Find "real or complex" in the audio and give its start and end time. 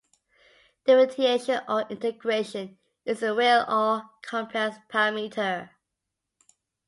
3.35-4.77